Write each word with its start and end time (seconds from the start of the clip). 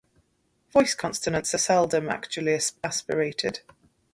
Voiced 0.71 0.97
consonants 0.97 1.53
are 1.53 1.59
seldom 1.59 2.09
actually 2.09 2.59
aspirated. 2.83 3.59